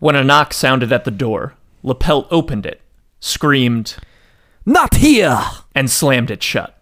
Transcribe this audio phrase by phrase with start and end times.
[0.00, 2.80] When a knock sounded at the door, Le Pelt opened it,
[3.20, 3.96] screamed,
[4.64, 5.38] Not here!
[5.74, 6.74] and slammed it shut.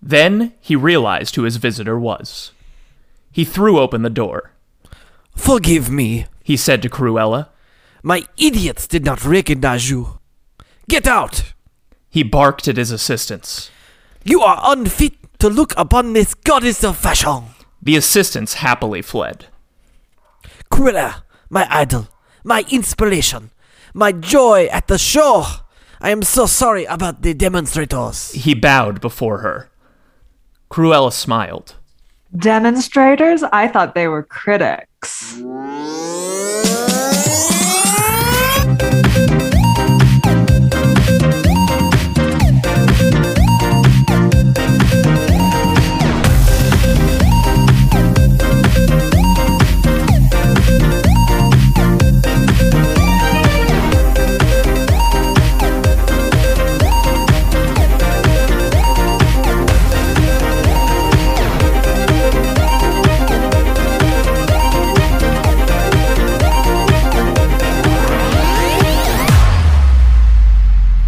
[0.00, 2.52] Then he realized who his visitor was.
[3.32, 4.52] He threw open the door.
[5.34, 6.26] Forgive me.
[6.44, 7.48] He said to Cruella.
[8.02, 10.20] My idiots did not recognize you.
[10.88, 11.54] Get out!
[12.08, 13.70] He barked at his assistants.
[14.24, 17.46] You are unfit to look upon this goddess of fashion.
[17.82, 19.46] The assistants happily fled.
[20.70, 22.08] Cruella, my idol,
[22.44, 23.50] my inspiration,
[23.94, 25.44] my joy at the show.
[26.00, 28.32] I am so sorry about the demonstrators.
[28.32, 29.70] He bowed before her.
[30.70, 31.76] Cruella smiled.
[32.36, 33.42] Demonstrators?
[33.52, 35.40] I thought they were critics.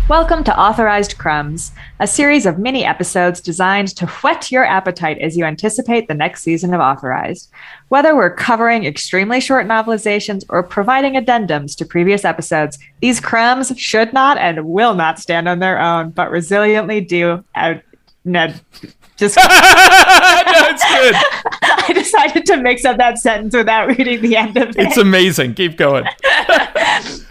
[0.08, 5.36] Welcome to Authorized Crumbs, a series of mini episodes designed to whet your appetite as
[5.36, 7.50] you anticipate the next season of Authorized.
[7.88, 14.12] Whether we're covering extremely short novelizations or providing addendums to previous episodes, these crumbs should
[14.12, 17.42] not and will not stand on their own, but resiliently do.
[17.56, 17.82] Out-
[18.24, 18.46] no,
[19.16, 19.44] just good.
[21.64, 24.76] I decided to mix up that sentence without reading the end of it.
[24.78, 25.54] It's amazing.
[25.54, 26.04] Keep going.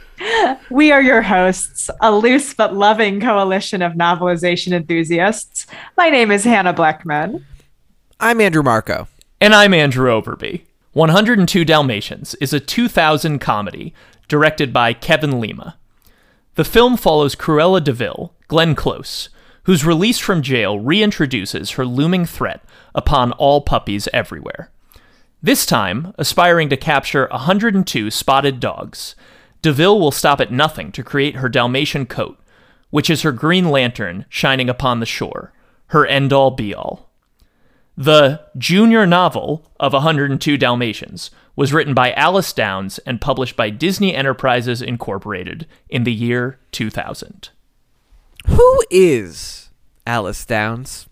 [0.70, 5.68] We are your hosts, a loose but loving coalition of novelization enthusiasts.
[5.98, 7.46] My name is Hannah Blackman.
[8.20, 9.08] I'm Andrew Marco.
[9.40, 10.64] And I'm Andrew Overby.
[10.94, 13.94] 102 Dalmatians is a 2000 comedy
[14.28, 15.78] directed by Kevin Lima.
[16.56, 19.30] The film follows Cruella de Vil, Glenn Close,
[19.64, 22.64] whose release from jail reintroduces her looming threat
[22.94, 24.72] upon all puppies everywhere.
[25.44, 29.16] This time, aspiring to capture 102 spotted dogs,
[29.66, 32.38] De Vil will stop at nothing to create her Dalmatian coat,
[32.92, 35.54] which is her green lantern shining upon the shore,
[35.88, 37.10] her end all be all.
[37.98, 44.14] The junior novel of 102 Dalmatians was written by Alice Downs and published by Disney
[44.14, 47.50] Enterprises Incorporated in the year 2000.
[48.46, 49.72] Who is
[50.06, 51.10] Alice Downs?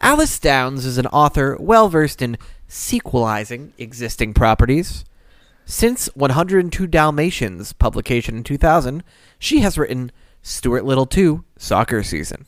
[0.00, 5.04] Alice Downs is an author well versed in sequelizing existing properties.
[5.66, 9.02] Since 102 Dalmatians publication in 2000,
[9.38, 12.44] she has written Stuart Little 2 Soccer Season.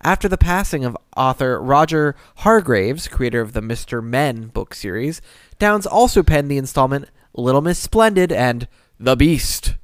[0.00, 4.02] After the passing of author Roger Hargreaves, creator of the Mr.
[4.02, 5.22] Men book series,
[5.60, 8.66] Downs also penned the installment Little Miss Splendid and
[8.98, 9.76] The Beast.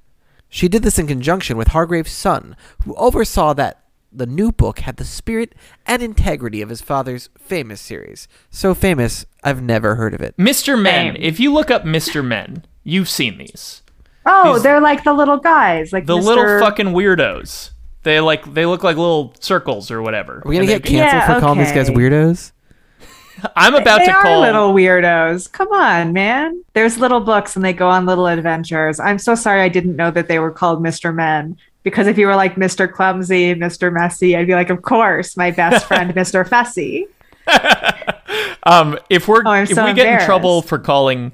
[0.49, 3.80] She did this in conjunction with Hargreaves' son, who oversaw that
[4.13, 5.55] the new book had the spirit
[5.87, 8.27] and integrity of his father's famous series.
[8.51, 10.37] So famous, I've never heard of it.
[10.37, 10.81] Mr.
[10.81, 11.23] Men, Same.
[11.23, 12.25] if you look up Mr.
[12.25, 13.83] Men, you've seen these.
[14.27, 16.25] Oh, These- they're like the little guys, like The Mr.
[16.25, 17.71] little fucking weirdos.
[18.03, 20.37] They like they look like little circles or whatever.
[20.45, 22.53] Are we gonna And get they- canceled Yeah, for calling these guys weirdos?
[23.57, 25.51] I'm about they to are call little weirdos.
[25.51, 26.63] Come on, man.
[26.75, 29.01] There's little books and they go on little adventures.
[29.01, 31.15] I'm so sorry I didn't know that they were called Mr.
[31.15, 31.57] Men.
[31.83, 32.91] Because if you were like Mr.
[32.91, 33.93] Clumsy, Mr.
[33.93, 36.47] Messy, I'd be like, of course, my best friend, Mr.
[36.49, 37.07] Fussy.
[38.65, 41.33] Um, if we're Oh, I'm if so we get in trouble for calling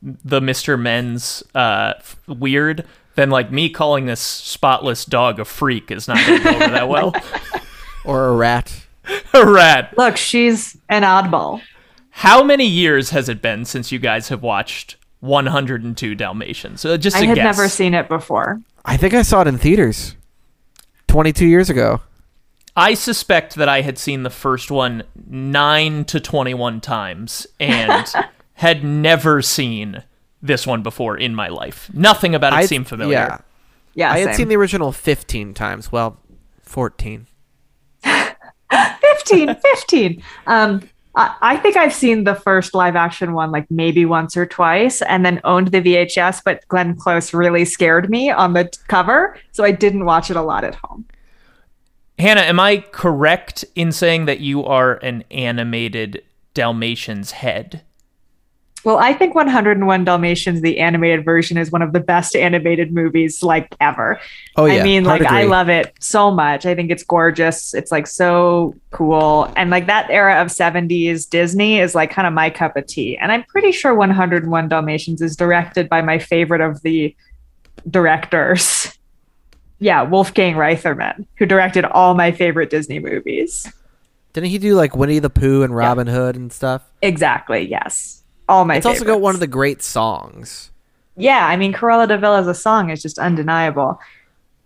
[0.00, 0.80] the Mr.
[0.80, 1.94] Men's uh,
[2.28, 2.86] weird,
[3.16, 6.68] then like me calling this spotless dog a freak is not going to go over
[6.70, 7.12] that well.
[8.04, 8.86] Or a rat?
[9.34, 9.92] a rat.
[9.98, 11.60] Look, she's an oddball.
[12.10, 16.84] How many years has it been since you guys have watched 102 Dalmatians?
[16.84, 17.44] Uh, just I had guess.
[17.44, 18.60] never seen it before.
[18.84, 20.16] I think I saw it in theaters
[21.08, 22.00] 22 years ago.
[22.76, 28.06] I suspect that I had seen the first one 9 to 21 times and
[28.54, 30.02] had never seen
[30.40, 31.90] this one before in my life.
[31.92, 33.12] Nothing about it I- seemed familiar.
[33.12, 33.38] Yeah.
[33.92, 34.34] Yeah, I had same.
[34.36, 35.90] seen the original 15 times.
[35.90, 36.16] Well,
[36.62, 37.26] 14.
[38.70, 44.36] 15 15 um I, think I've seen the first live action one like maybe once
[44.36, 48.70] or twice and then owned the VHS, but Glenn Close really scared me on the
[48.86, 49.36] cover.
[49.50, 51.06] So I didn't watch it a lot at home.
[52.18, 56.22] Hannah, am I correct in saying that you are an animated
[56.54, 57.82] Dalmatian's head?
[58.82, 63.42] Well, I think 101 Dalmatians, the animated version, is one of the best animated movies
[63.42, 64.18] like ever.
[64.56, 66.64] Oh yeah, I mean, hard like I love it so much.
[66.64, 67.74] I think it's gorgeous.
[67.74, 69.52] It's like so cool.
[69.56, 73.18] And like that era of 70s Disney is like kind of my cup of tea.
[73.18, 77.14] And I'm pretty sure 101 Dalmatians is directed by my favorite of the
[77.90, 78.96] directors.
[79.78, 83.70] Yeah, Wolfgang Reitherman, who directed all my favorite Disney movies.
[84.32, 86.82] Didn't he do like Winnie the Pooh and Robin Hood and stuff?
[87.02, 88.19] Exactly, yes.
[88.50, 90.72] All my It's also got one of the great songs.
[91.16, 94.00] Yeah, I mean, Cruella de Vil as a song is just undeniable.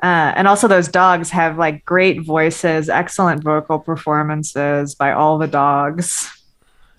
[0.03, 5.47] Uh, and also, those dogs have like great voices, excellent vocal performances by all the
[5.47, 6.31] dogs.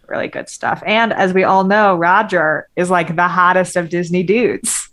[0.08, 0.84] Really good stuff.
[0.86, 4.90] And as we all know, Roger is like the hottest of Disney dudes.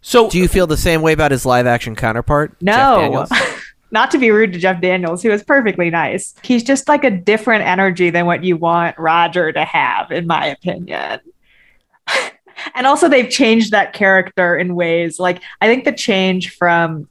[0.00, 2.50] So Do you feel the same way about his live action counterpart?
[2.52, 3.30] Jeff No, Daniels?
[3.90, 6.34] not to be rude to Jeff Daniels, who is perfectly nice.
[6.42, 10.46] He's just like a different energy than what you want Roger to have, in my
[10.46, 11.20] opinion.
[12.74, 17.08] and also, they've changed that character in ways like I think the change from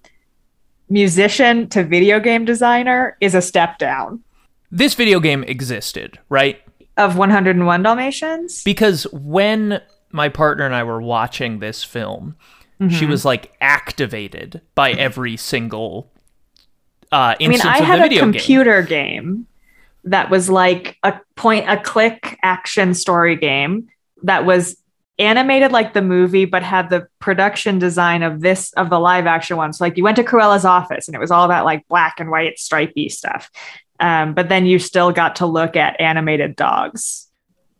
[0.89, 4.23] musician to video game designer is a step down
[4.71, 6.61] this video game existed, right?
[6.97, 8.63] of 101 Dalmatians.
[8.63, 9.81] Because when
[10.11, 12.35] my partner and I were watching this film,
[12.79, 13.09] she Mm-hmm.
[13.09, 16.11] was like activated by every single
[17.11, 18.33] uh, I mean, I had a video game.
[18.33, 19.47] computer game
[20.03, 23.89] that was like a point a click action story game
[24.23, 24.77] that was
[25.19, 29.57] animated like the movie, but had the production design of this of the live action
[29.57, 29.73] one.
[29.73, 32.29] So like you went to Cruella's office and it was all that like black and
[32.29, 33.49] white stripy stuff.
[33.99, 37.27] Um, but then you still got to look at animated dogs,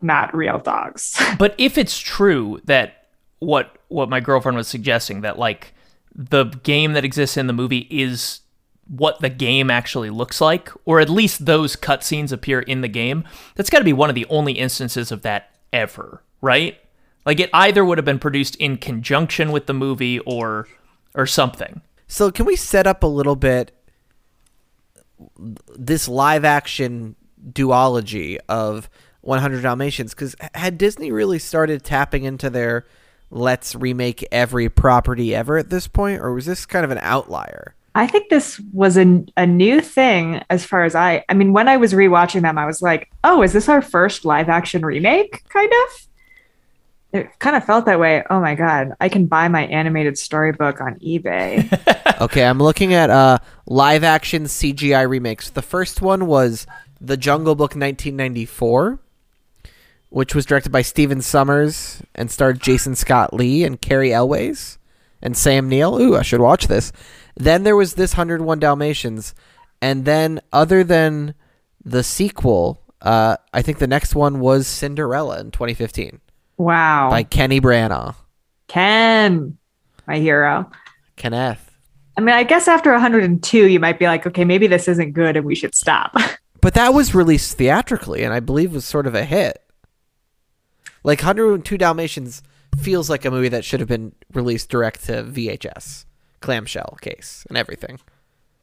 [0.02, 1.20] not real dogs.
[1.38, 3.08] But if it's true that
[3.40, 5.74] what what my girlfriend was suggesting that like
[6.16, 8.42] the game that exists in the movie is
[8.88, 13.24] what the game actually looks like, or at least those cutscenes appear in the game,
[13.56, 16.80] that's got to be one of the only instances of that ever, right?
[17.26, 20.68] Like it either would have been produced in conjunction with the movie or
[21.14, 21.82] or something.
[22.08, 23.72] So can we set up a little bit
[25.76, 27.16] this live action
[27.52, 28.90] duology of
[29.22, 30.14] 100 Dalmatians?
[30.14, 32.86] Because had Disney really started tapping into their
[33.30, 37.76] let's remake every property ever at this point, or was this kind of an outlier?
[37.98, 41.68] I think this was a, a new thing as far as I I mean when
[41.68, 45.44] I was rewatching them I was like, "Oh, is this our first live action remake?"
[45.50, 46.08] kind of.
[47.14, 48.24] It kind of felt that way.
[48.30, 51.66] Oh my god, I can buy my animated storybook on eBay.
[52.22, 55.50] okay, I'm looking at uh, live action CGI remakes.
[55.50, 56.68] The first one was
[57.02, 59.00] The Jungle Book 1994,
[60.10, 64.78] which was directed by Stephen Sommers and starred Jason Scott Lee and Cary Elwes
[65.22, 66.00] and Sam Neill.
[66.00, 66.92] Ooh, I should watch this.
[67.38, 69.34] Then there was this 101 Dalmatians,
[69.82, 71.36] and then other than
[71.84, 76.20] the sequel, uh, I think the next one was Cinderella in 2015
[76.58, 77.10] wow.
[77.10, 78.16] by Kenny Branagh.
[78.68, 79.58] Ken,
[80.08, 80.70] my hero.
[81.16, 81.78] Kenneth.
[82.18, 85.38] I mean, I guess after 102 you might be like, "Okay, maybe this isn't good
[85.38, 86.16] and we should stop."
[86.60, 89.64] But that was released theatrically, and I believe was sort of a hit.
[91.04, 92.42] Like 102 Dalmatians
[92.78, 96.06] feels like a movie that should have been released direct to VHS,
[96.42, 98.00] clamshell case, and everything.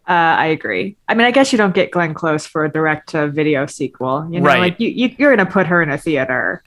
[0.06, 0.96] Uh, I agree.
[1.08, 4.28] I mean, I guess you don't get Glenn Close for a direct to video sequel.
[4.30, 4.58] You know, Right.
[4.60, 6.62] like you, you you're gonna put her in a theater.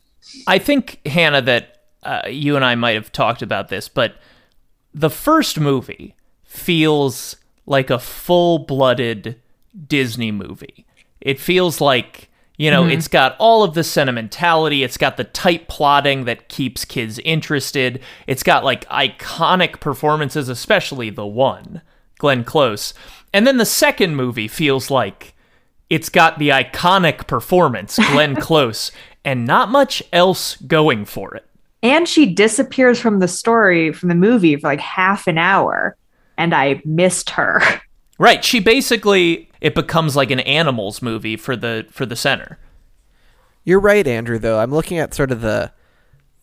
[0.48, 4.15] I think Hannah that uh, you and I might have talked about this, but
[4.94, 9.39] the first movie feels like a full-blooded
[9.88, 10.86] Disney movie.
[11.21, 12.26] It feels like
[12.57, 12.92] you know mm-hmm.
[12.92, 14.83] it's got all of the sentimentality.
[14.83, 18.01] It's got the tight plotting that keeps kids interested.
[18.25, 21.81] It's got like iconic performances, especially the one
[22.17, 22.93] Glenn Close,
[23.34, 25.34] and then the second movie feels like
[25.89, 28.91] it's got the iconic performance, Glenn Close,
[29.24, 31.46] and not much else going for it.
[31.84, 35.96] And she disappears from the story from the movie for like half an hour,
[36.38, 37.62] and I missed her.
[38.20, 42.57] Right, she basically it becomes like an animals movie for the for the center.
[43.63, 44.39] You're right, Andrew.
[44.39, 45.71] Though I'm looking at sort of the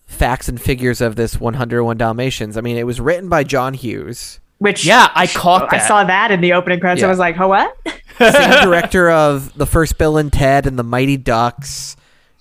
[0.06, 2.56] facts and figures of this 101 Dalmatians.
[2.56, 6.30] I mean, it was written by John Hughes, Which Yeah, I caught I saw that
[6.30, 7.00] in the opening credits.
[7.00, 7.06] Yeah.
[7.06, 7.75] I was like, "Oh, what?"
[8.18, 11.97] same director of the first Bill and Ted and the Mighty Ducks.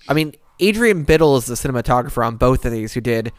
[0.08, 3.32] I mean, Adrian Biddle is the cinematographer on both of these, who did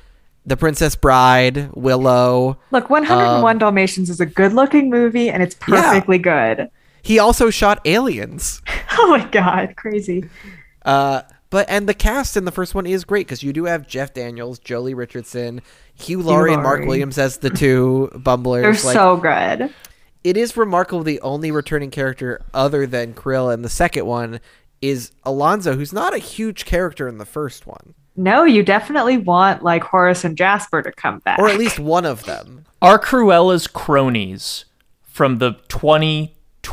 [0.46, 2.58] The Princess Bride, Willow.
[2.72, 5.82] Look, 101 Um, Dalmatians is a good-looking movie, and it's Yeah.
[5.92, 6.70] perfectly good.
[7.06, 8.62] He also shot Aliens.
[8.98, 10.30] Oh my god, crazy!
[10.86, 13.86] Uh, but and the cast in the first one is great because you do have
[13.88, 15.62] Jeff Daniels, Joely Richardson,
[15.96, 18.62] Hugh Laurie, and Mark Williams as the two bumblers.
[18.64, 19.74] They're Like, so good.
[20.24, 21.04] it is remarkable.
[21.04, 24.40] The only returning character other than Krill in the second one
[24.82, 27.96] is Alonzo, who's not a huge character in the first one.
[28.16, 31.38] No, you definitely want like Horace and Jasper to come back.
[31.38, 32.64] or at least one of them.
[32.82, 34.64] Are Cruella's cronies
[35.04, 35.56] from the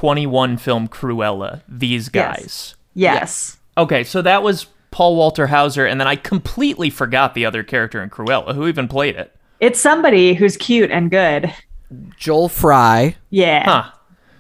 [0.03, 2.75] 2021 film Cruella these guys?
[2.93, 3.59] yes.
[3.79, 8.03] Okay, so that was Paul Walter Hauser, and then I completely forgot the other character
[8.03, 8.55] in Cruella.
[8.57, 9.33] Who even played it?
[9.61, 11.55] It's somebody who's cute and good.
[12.17, 13.17] Joel Fry.
[13.31, 13.65] Yeah.
[13.65, 13.93] Huh.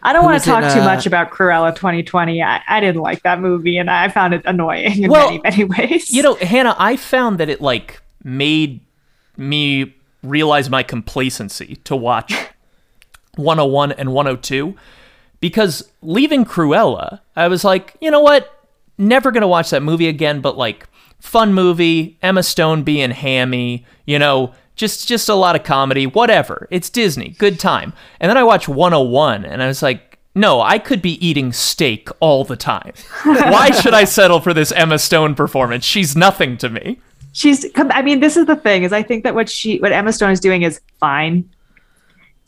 [0.02, 2.42] I don't want to talk in, too uh, much about Cruella 2020.
[2.42, 5.64] I, I didn't like that movie and I found it annoying in Well, many, many
[5.64, 6.12] ways.
[6.12, 8.80] You know, Hannah, I found that it like made
[9.36, 12.34] me realize my complacency to watch
[13.36, 14.74] 101 and 102
[15.42, 18.66] because leaving Cruella, I was like, you know what?
[18.96, 20.86] Never gonna watch that movie again, but like
[21.20, 26.68] fun movie, Emma Stone being hammy, you know, just just a lot of comedy, whatever.
[26.70, 27.92] It's Disney, good time.
[28.20, 32.08] And then I watched 101 and I was like, no, I could be eating steak
[32.20, 32.92] all the time.
[33.24, 35.84] Why should I settle for this Emma Stone performance?
[35.84, 37.00] She's nothing to me.
[37.32, 40.12] she's i mean this is the thing is i think that what she what emma
[40.12, 41.48] stone is doing is fine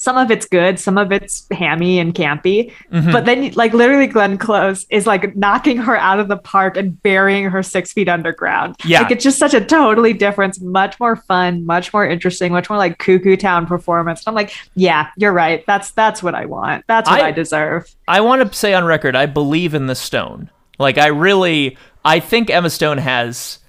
[0.04, 3.10] some of it's good some of it's hammy and campy Mm-hmm.
[3.12, 7.00] but then like literally glenn close is like knocking her out of the park and
[7.02, 9.00] burying her six feet underground Yeah.
[9.02, 12.78] like it's just such a totally different much more fun much more interesting much more
[12.78, 17.08] like cuckoo town performance i'm like yeah you're right that's that's what i want that's
[17.08, 20.50] what I- i, deserve I want to say on record, I believe in the Stone.
[20.78, 23.60] Like I really, I think Emma Stone has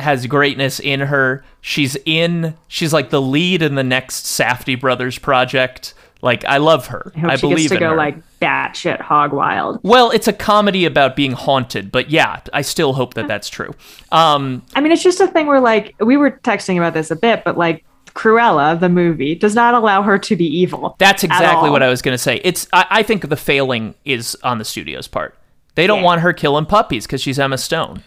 [0.00, 1.44] has greatness in her.
[1.60, 2.54] She's in.
[2.68, 5.94] She's like the lead in the next Safdie Brothers project.
[6.22, 7.12] Like I love her.
[7.16, 7.96] i I she believe gets to in go her.
[7.96, 12.92] like batshit hog wild well, it's a comedy about being haunted, but yeah, I still
[12.92, 13.72] hope that that's true.
[14.12, 17.16] Um, I mean, it's just a thing where like we were texting about this a
[17.16, 20.94] bit, but like Cruella, the movie, does not allow her to be evil.
[20.98, 22.40] That's exactly what I was going to say.
[22.44, 25.36] It's I, I think the failing is on the studio's part.
[25.74, 26.04] They don't Yeah.
[26.04, 28.02] want her killing puppies because she's Emma Stone.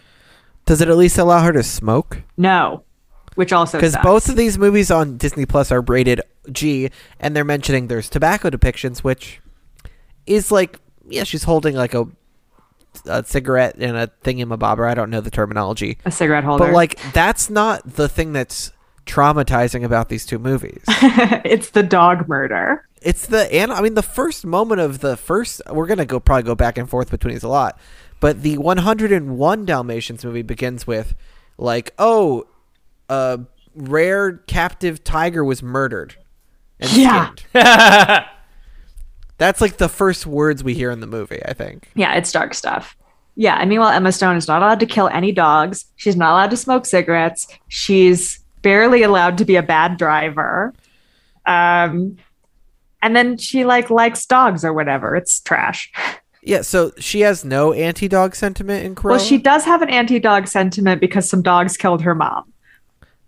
[0.66, 2.22] Does it at least allow her to smoke?
[2.36, 2.84] No,
[3.34, 6.90] which also Because both of these movies on Disney Plus are rated G,
[7.20, 9.40] and they're mentioning there's tobacco depictions, which
[10.26, 12.06] is like, yeah, she's holding like a,
[13.06, 14.88] a cigarette and a thingamabobber.
[14.88, 16.66] I don't know the terminology, a cigarette holder.
[16.66, 18.72] but like that's not the thing that's
[19.04, 20.82] traumatizing about these two movies.
[20.88, 22.88] it's the dog murder.
[23.02, 25.60] it's the and I mean the first moment of the first.
[25.70, 27.78] We're gonna go probably go back and forth between these a lot,
[28.24, 31.14] but the 101 Dalmatians movie begins with
[31.58, 32.46] like, oh,
[33.10, 33.40] a
[33.74, 36.16] rare captive tiger was murdered
[36.80, 37.34] and Yeah.
[39.36, 41.44] That's like the first words we hear in the movie.
[41.44, 41.90] I think.
[41.94, 42.96] Yeah, it's dark stuff.
[43.36, 45.84] Yeah, and meanwhile, Emma Stone is not allowed to kill any dogs.
[45.96, 47.46] She's not allowed to smoke cigarettes.
[47.68, 50.72] She's barely allowed to be a bad driver.
[51.44, 52.16] Um,
[53.02, 55.14] and then she like likes dogs or whatever.
[55.14, 55.92] It's trash.
[56.46, 60.46] Yeah, so she has no anti-dog sentiment in Cruella, Well, she does have an anti-dog
[60.46, 62.52] sentiment because some dogs killed her mom.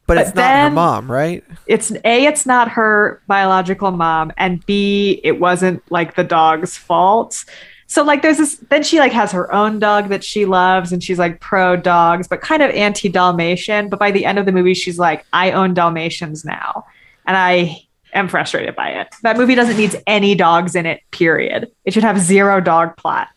[0.07, 1.43] but it's not her mom, right?
[1.67, 7.45] It's a, it's not her biological mom, and b, it wasn't like the dog's fault.
[7.89, 8.57] So like, there's this.
[8.69, 12.29] Then she like has her own dog that she loves, and she's like pro dogs,
[12.29, 13.89] but kind of anti Dalmatian.
[13.89, 16.85] But by the end of the movie, she's like, I own Dalmatians now,
[17.27, 17.86] and I
[18.17, 19.15] am frustrated by it.
[19.23, 21.01] That movie doesn't need any dogs in it.
[21.11, 21.71] Period.
[21.85, 23.29] It should have zero dog plot.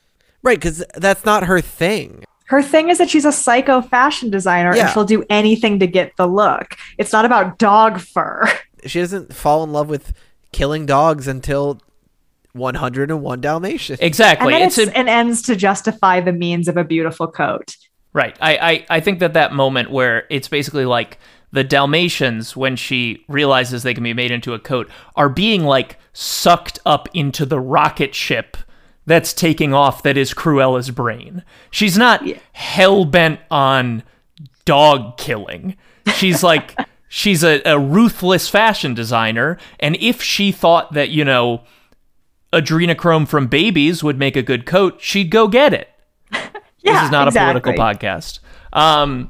[0.42, 2.24] Right, because that's not her thing.
[2.46, 4.86] Her thing is that she's a psycho fashion designer Yeah.
[4.86, 6.76] and she'll do anything to get the look.
[6.98, 8.50] It's not about dog fur.
[8.86, 10.14] She doesn't fall in love with
[10.54, 11.82] killing dogs until
[12.54, 14.00] 101 Dalmatians.
[14.02, 14.54] Exactly.
[14.54, 17.76] and then It's it's, a, an ends to justify the means of a beautiful coat.
[18.14, 18.38] Right.
[18.42, 21.20] I, I, I think that that moment where it's basically like
[21.52, 25.98] the Dalmatians, when she realizes they can be made into a coat, are being like
[26.14, 28.58] sucked up into the rocket ship
[29.06, 31.44] that's taking off that is Cruella's brain.
[31.72, 34.04] She's not hell bent on
[34.66, 35.76] dog killing.
[36.14, 36.76] She's like,
[37.08, 39.58] she's a, a ruthless fashion designer.
[39.80, 41.64] And if she thought that, you know,
[42.54, 45.90] adrenochrome from babies would make a good coat, she'd go get it
[46.32, 46.50] Yeah,
[46.84, 47.62] this is not exactly.
[47.62, 48.40] a political podcast.
[48.74, 49.30] Um,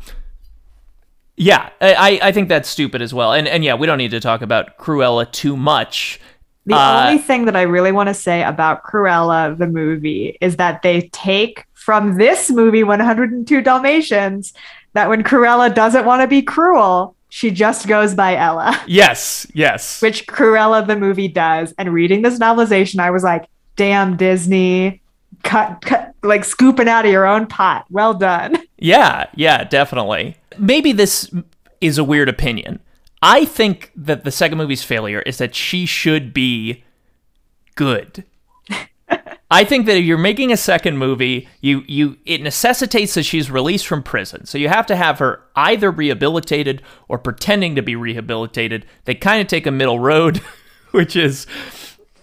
[1.40, 3.32] yeah, I, I think that's stupid as well.
[3.34, 6.20] And and yeah, we don't need to talk about Cruella too much.
[6.66, 10.58] The Uh, only thing that I really want to say about Cruella, the movie, is
[10.58, 14.54] that they take from this movie, 102 Dalmatians,
[14.94, 20.02] that when Cruella doesn't want to be cruel, she just goes by Ella, Yes, yes.
[20.02, 21.74] which Cruella, the movie, does.
[21.78, 23.46] And reading this novelization, I was like,
[23.78, 25.02] damn, Disney,
[25.44, 27.86] cut, cut, like scooping out of your own pot.
[27.90, 28.58] Well done.
[28.80, 30.38] Yeah, yeah, definitely.
[30.58, 31.32] Maybe this
[31.82, 32.80] is a weird opinion.
[33.22, 36.84] I think that the second movie's failure is that she should be
[37.76, 38.24] good.
[39.52, 43.52] I think that if you're making a second movie, you you it necessitates that she's
[43.52, 44.46] released from prison.
[44.46, 48.86] So you have to have her either rehabilitated or pretending to be rehabilitated.
[49.06, 50.38] They kind of take a middle road,
[50.92, 51.46] which is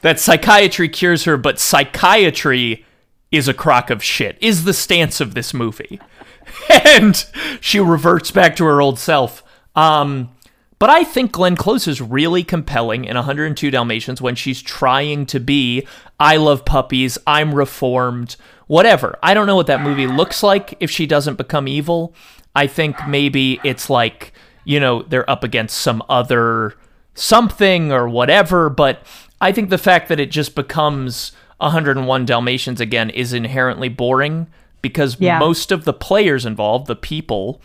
[0.00, 2.86] that psychiatry cures her, but psychiatry
[3.32, 4.38] is a crock of shit.
[4.40, 6.00] Is the stance of this movie.
[6.96, 7.24] And
[7.60, 9.42] she reverts back to her old self.
[9.74, 10.30] Um
[10.78, 15.40] but I think Glenn Close is really compelling in 102 Dalmatians when she's trying to
[15.40, 15.86] be,
[16.20, 18.36] I love puppies, I'm reformed,
[18.66, 19.18] whatever.
[19.22, 22.14] I don't know what that movie looks like if she doesn't become evil.
[22.54, 24.34] I think maybe it's like,
[24.64, 26.74] you know, they're up against some other
[27.14, 29.02] something or whatever, but
[29.40, 34.46] I think the fact that it just becomes 101 Dalmatians again is inherently boring
[34.88, 35.38] because Yeah.
[35.38, 37.60] most of the players involved, the people,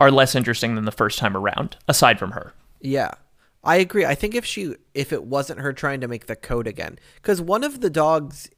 [0.00, 2.52] are less interesting than the first time around, aside from her.
[2.80, 3.12] Yeah.
[3.64, 4.04] I agree.
[4.06, 7.40] I think if she if it wasn't her trying to make the code again cuz
[7.40, 8.48] one of the dogs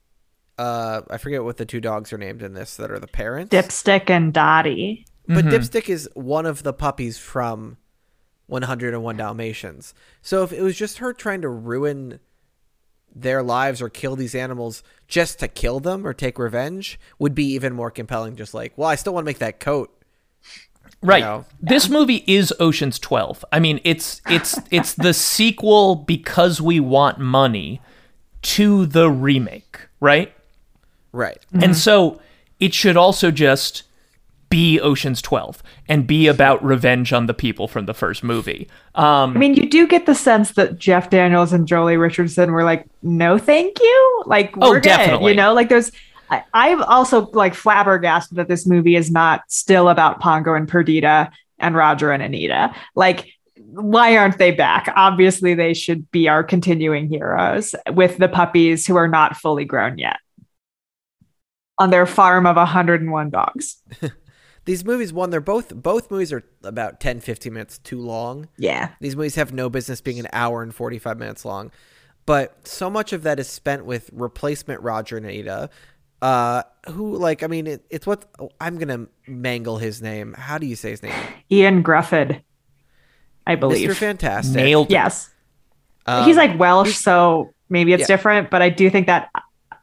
[0.59, 3.51] uh I forget what the two dogs are named in this that are the parents.
[3.55, 5.07] Dipstick and Dottie.
[5.27, 7.79] But Dipstick is one of the puppies from
[8.47, 9.95] 101 Dalmatians.
[10.23, 12.19] So if it was just her trying to ruin
[13.15, 17.45] their lives or kill these animals just to kill them or take revenge would be
[17.47, 19.95] even more compelling just like, well, I still want to make that coat.
[21.03, 21.23] Right.
[21.23, 21.47] know?
[21.61, 23.45] This movie is Ocean's 12.
[23.53, 27.81] I mean, it's it's it's the sequel because we want money
[28.43, 30.33] to the remake, right?
[31.13, 31.39] Right.
[31.53, 31.73] And mm-hmm.
[31.73, 32.21] so
[32.59, 33.85] it should also just
[34.51, 38.69] be Ocean's 12 and be about revenge on the people from the first movie.
[38.97, 42.65] Um I mean, you do get the sense that Jeff Daniels and Joely Richardson were
[42.65, 45.33] like, "No, thank you." Like, Oh, we're good, definitely.
[45.33, 45.55] you know.
[45.55, 45.91] Like, there's.
[46.29, 51.31] I, I'm also like flabbergasted that this movie is not still about Pongo and Perdita
[51.59, 52.73] and Roger and Anita.
[52.95, 54.93] Like, why aren't they back?
[54.97, 59.99] Obviously, they should be our continuing heroes with the puppies who are not fully grown
[59.99, 60.19] yet
[61.79, 63.77] on their farm of 101 dogs.
[64.71, 68.47] These movies one they're both both movies are about 10 15 minutes too long.
[68.57, 68.91] Yeah.
[69.01, 71.73] These movies have no business being an hour and 45 minutes long.
[72.25, 75.71] But so much of that is spent with replacement Roger and Anita,
[76.23, 80.35] uh, who, like, I mean, it, it's what oh, I'm going to mangle his name.
[80.35, 81.15] How do you say his name?
[81.51, 82.41] Ian Gruffudd,
[83.49, 83.91] I believe.
[83.91, 83.97] Mr.
[83.97, 84.55] Fantastic.
[84.55, 84.93] nailed it.
[84.93, 85.31] Yes.
[86.07, 88.07] Um, He's like Welsh, so maybe it's Yeah.
[88.07, 89.31] different, but I do think that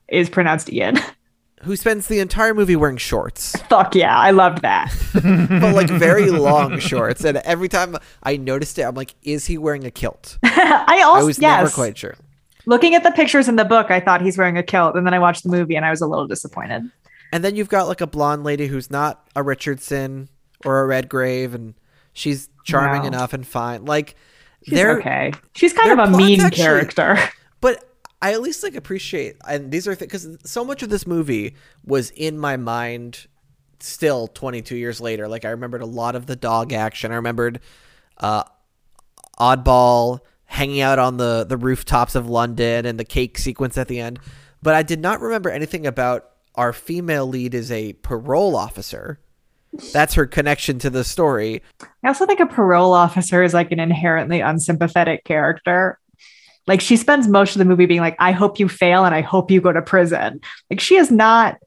[0.07, 0.97] is pronounced Ian.
[1.63, 4.93] who spends the entire movie wearing shorts, Fuck yeah, I loved that.
[5.13, 7.23] but like very long shorts.
[7.23, 10.37] And every time I noticed it, I'm like, is he wearing a kilt?
[10.43, 11.59] I I also was yes.
[11.59, 12.15] never quite sure.
[12.65, 15.13] Looking at the pictures in the book, I thought he's wearing a kilt, and then
[15.13, 16.83] I watched the movie and I was a little disappointed.
[17.33, 20.29] And then you've got like a blonde lady who's not a Richardson
[20.65, 21.73] or a Redgrave, and
[22.13, 23.07] she's charming No.
[23.07, 23.85] enough and fine.
[23.85, 24.15] Like
[24.63, 25.33] She's they're okay.
[25.55, 27.17] She's kind of a mean actually- character.
[27.61, 27.86] but
[28.21, 32.09] I at least like appreciate, and these are because so much of this movie was
[32.11, 33.27] in my mind.
[33.79, 37.11] Still, 22 years later, like I remembered a lot of the dog action.
[37.11, 37.59] I remembered
[38.17, 38.43] uh,
[39.39, 43.99] Oddball hanging out on the the rooftops of London and the cake sequence at the
[43.99, 44.19] end,
[44.63, 49.19] but I did not remember anything about our female lead is a parole officer.
[49.93, 51.61] That's her connection to the story.
[52.03, 55.99] I also think a parole officer is like an inherently unsympathetic character.
[56.67, 59.21] Like she spends most of the movie being like, I hope you fail and I
[59.21, 60.41] hope you go to prison.
[60.69, 61.57] Like she is not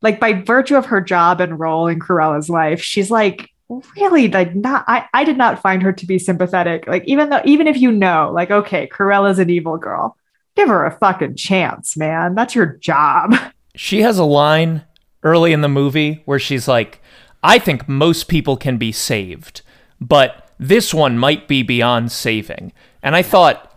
[0.00, 3.50] like by virtue of her job and role in Cruella's life, she's like
[3.96, 6.86] really like not I, I did not find her to be sympathetic.
[6.86, 10.16] Like even though even if you know, like, okay, Cruella's an evil girl,
[10.56, 12.34] give her a fucking chance, man.
[12.34, 13.34] That's your job.
[13.76, 14.84] She has a line
[15.24, 17.02] early in the movie where she's like,
[17.42, 19.62] I think most people can be saved,
[20.00, 22.72] but this one might be beyond saving.
[23.02, 23.73] And I thought,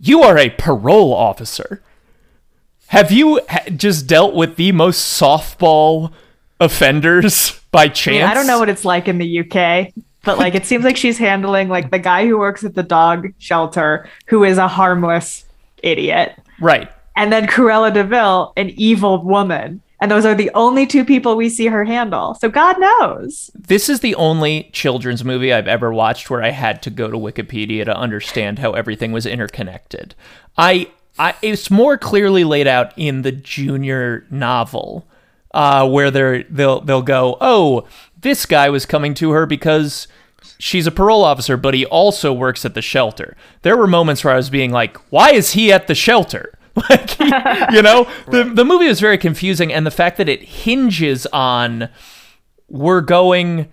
[0.00, 1.82] you are a parole officer.
[2.88, 6.12] Have you ha- just dealt with the most softball
[6.60, 8.14] offenders by I chance?
[8.16, 9.92] mean, I don't know what it's like in the UK,
[10.24, 13.32] but like it seems like she's handling like the guy who works at the dog
[13.38, 15.44] shelter, who is a harmless
[15.82, 16.90] idiot, Right.
[17.16, 19.80] and then Cruella de Vil, an evil woman.
[20.04, 22.34] And those are the only two people we see her handle.
[22.34, 23.50] So God knows.
[23.54, 27.16] This is the only children's movie I've ever watched where I had to go to
[27.16, 30.14] Wikipedia to understand how everything was interconnected.
[30.58, 35.08] I, I it's more clearly laid out in the junior novel,
[35.52, 37.88] uh, where they're they'll they'll go, oh,
[38.20, 40.06] this guy was coming to her because
[40.58, 43.38] she's a parole officer, but he also works at the shelter.
[43.62, 46.58] There were moments where I was being like, why is he at the shelter?
[46.90, 47.24] Like, he-
[47.76, 51.88] you know, the the movie was very confusing, and the fact that it hinges on
[52.68, 53.68] we're going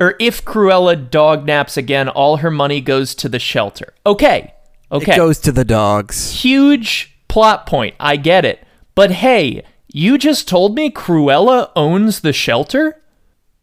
[0.00, 3.92] or if Cruella dog naps again, all her money goes to the shelter.
[4.06, 4.54] Okay.
[4.90, 5.12] Okay.
[5.12, 6.32] It goes to the dogs.
[6.42, 7.94] Huge plot point.
[8.00, 8.64] I get it.
[8.94, 13.02] But hey, you just told me Cruella owns the shelter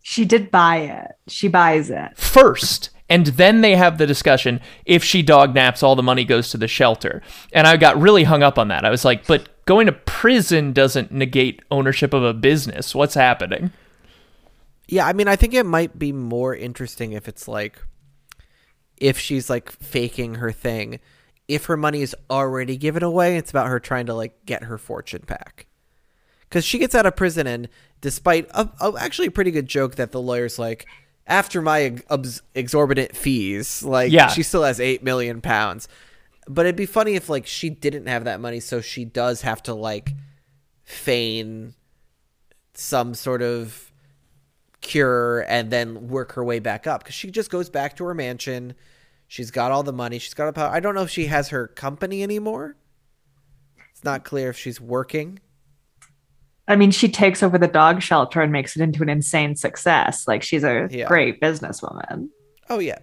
[0.04, 1.12] She did buy it.
[1.28, 2.16] She buys it.
[2.16, 2.92] first.
[3.10, 6.58] And then they have the discussion if she dog naps, all the money goes to
[6.58, 7.22] the shelter.
[7.54, 8.86] And I got really hung up on that.
[8.86, 12.94] I was like, but going to prison doesn't negate ownership of a business.
[12.94, 13.72] What's happening?
[14.88, 17.82] Yeah, I mean, I think it might be more interesting if it's like
[18.98, 21.00] if she's like faking her thing.
[21.48, 24.78] If her money is already given away, it's about her trying to like get her
[24.78, 25.68] fortune back.
[26.42, 27.70] Because she gets out of prison, and
[28.02, 30.86] despite a, a actually a pretty good joke that the lawyer's like,
[31.28, 34.28] after my ex- exorbitant fees, like Yeah.
[34.28, 35.88] she still has eight million pounds.
[36.48, 39.62] But it'd be funny if like she didn't have that money, so she does have
[39.64, 40.14] to like
[40.84, 41.74] feign
[42.74, 43.92] some sort of
[44.82, 48.14] cure and then work her way back up because she just goes back to her
[48.14, 48.74] mansion.
[49.28, 50.20] She's got all the money.
[50.20, 50.70] She's got a power.
[50.70, 52.78] I don't know if she has her company anymore.
[53.92, 55.40] It's not clear if she's working.
[56.68, 60.28] I mean, she takes over the dog shelter and makes it into an insane success.
[60.28, 61.08] Like she's a Yeah.
[61.08, 62.30] great businesswoman.
[62.70, 63.00] Oh yeah,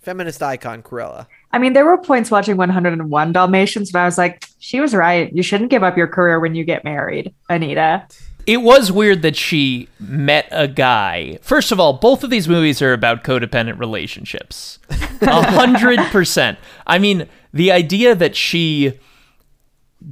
[0.00, 1.26] feminist icon Cruella.
[1.52, 5.32] I mean, there were points watching 101 Dalmatians when I was like, she was right.
[5.32, 8.06] You shouldn't give up your career when you get married, Anita.
[8.46, 11.38] It was weird that she met a guy.
[11.40, 14.78] First of all, both of these movies are about codependent relationships.
[15.22, 16.58] A hundred percent.
[16.86, 19.00] I mean, the idea that she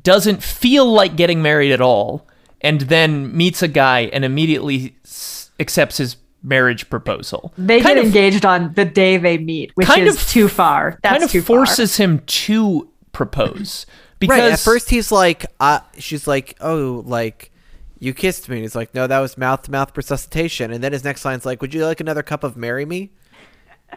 [0.03, 2.27] doesn't feel like getting married at all
[2.61, 7.53] and then meets a guy and immediately s- accepts his marriage proposal.
[7.59, 10.49] They kind get of, engaged on the day they meet, which kind is of- too
[10.49, 10.99] far.
[11.03, 11.57] That's kind of too far.
[11.59, 13.87] forces him to propose.
[14.19, 14.53] Because right.
[14.53, 17.51] At first, he's like, uh, she's like, oh, like
[17.99, 18.57] you kissed me.
[18.57, 20.73] And he's like, no, that was mouth to mouth resuscitation.
[20.73, 23.11] And then his next line's like, would you like another cup of marry me?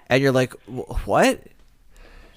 [0.08, 0.54] And you're like,
[1.06, 1.42] what?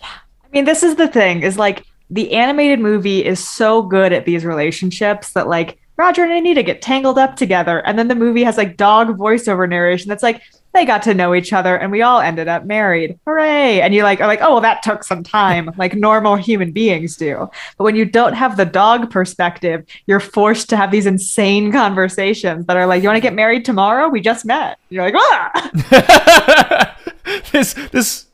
[0.00, 0.06] Yeah.
[0.06, 4.24] I mean, this is the thing is like the animated movie is so good at
[4.24, 7.80] these relationships that like Roger and Anita get tangled up together.
[7.80, 10.42] And then the movie has like dog voiceover narration that's like,
[10.72, 13.18] they got to know each other and we all ended up married.
[13.26, 13.80] Hooray.
[13.80, 17.16] And you like are like, oh well, that took some time, like normal human beings
[17.16, 17.50] do.
[17.76, 22.66] But when you don't have the dog perspective, you're forced to have these insane conversations
[22.66, 24.08] that are like, You want to get married tomorrow?
[24.08, 24.78] We just met.
[24.88, 26.96] You're like, ah
[27.52, 28.27] this this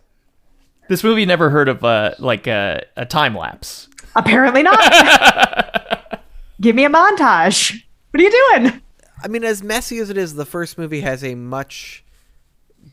[0.89, 3.89] this movie never heard of uh, like a, a time lapse.
[4.17, 6.23] apparently not.
[6.61, 7.83] Give me a montage.
[8.11, 8.81] What are you doing?
[9.23, 12.05] I mean, as messy as it is, the first movie has a much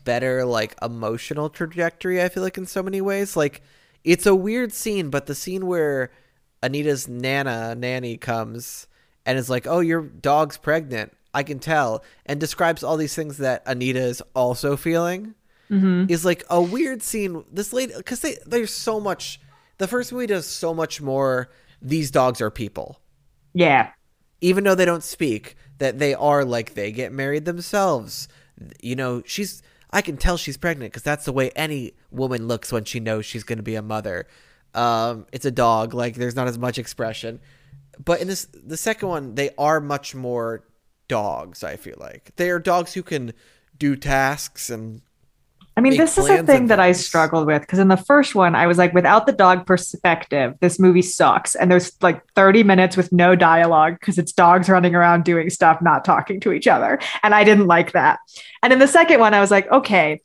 [0.04, 2.22] better like emotional trajectory.
[2.22, 3.62] I feel like in so many ways, like
[4.04, 6.10] it's a weird scene, but the scene where
[6.62, 8.86] Anita's nana nanny comes
[9.26, 13.38] and is like, "Oh, your dog's pregnant," I can tell, and describes all these things
[13.38, 15.34] that Anita is also feeling.
[16.10, 17.44] Is like a weird scene.
[17.50, 19.40] This lady, because they there's so much.
[19.78, 21.48] The first movie does so much more.
[21.80, 23.00] These dogs are people
[23.54, 23.90] Yeah.
[24.40, 28.28] even though they don't speak, that they are like they get married themselves.
[28.82, 29.62] You know, she's.
[29.90, 33.24] I can tell she's pregnant because that's the way any woman looks when she knows
[33.26, 34.26] she's going to be a mother.
[34.74, 35.94] Um, it's a dog.
[35.94, 37.40] Like there's not as much expression,
[38.02, 40.64] but in this, the second one, they are much more
[41.08, 41.62] dogs.
[41.64, 43.32] I feel like they are dogs who can
[43.78, 45.02] do tasks and
[45.76, 48.54] I mean, this is a thing that I struggled with because in the first one,
[48.54, 51.54] I was like, without the dog perspective, this movie sucks.
[51.54, 55.80] And there's like 30 minutes with no dialogue because it's dogs running around doing stuff,
[55.80, 56.98] not talking to each other.
[57.22, 58.18] And I didn't like that.
[58.62, 60.20] And in the second one, I was like, okay,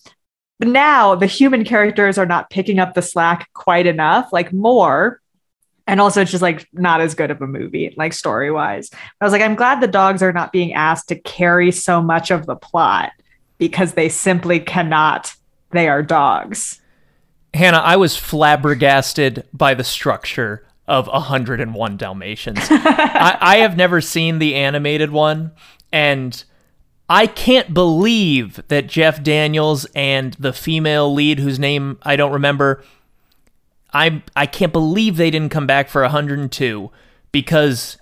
[0.59, 5.21] but now the human characters are not picking up the slack quite enough, like more.
[5.85, 8.89] And also, it's just like not as good of a movie, like story wise.
[9.21, 12.31] I was like, I'm glad the dogs are not being asked to carry so much
[12.31, 13.13] of the plot
[13.57, 15.33] because they simply cannot.
[15.71, 16.81] They are dogs.
[17.53, 22.59] Hannah, I was flabbergasted by the structure of 101 Dalmatians.
[22.69, 25.51] I, I have never seen the animated one,
[25.91, 26.43] and
[27.09, 32.83] I can't believe that Jeff Daniels and the female lead, whose name I don't remember,
[33.93, 36.91] I I can't believe they didn't come back for 102
[37.31, 37.97] because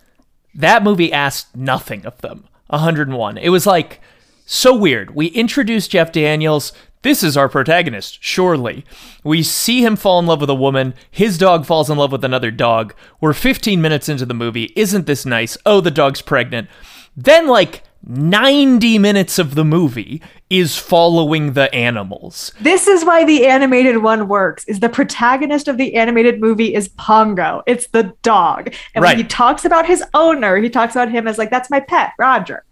[0.54, 2.48] that movie asked nothing of them.
[2.68, 3.38] 101.
[3.38, 4.02] It was like
[4.46, 5.16] so weird.
[5.16, 6.74] We introduced Jeff Daniels.
[7.06, 8.84] This is our protagonist, surely.
[9.24, 10.96] We see him fall in love with a woman.
[11.12, 12.96] His dog falls in love with another dog.
[13.22, 14.74] We're 15 minutes into the movie.
[14.76, 15.56] Isn't this nice?
[15.68, 16.68] Oh, the dog's pregnant.
[17.16, 22.52] Then, like, 90 minutes of the movie is following the animals.
[22.60, 24.66] This is why the animated one works.
[24.66, 27.62] Is the protagonist of the animated movie is Pongo.
[27.68, 28.74] It's the dog.
[28.96, 29.12] And Right.
[29.12, 32.14] when he talks about his owner, he talks about him as like that's my pet,
[32.18, 32.65] Roger.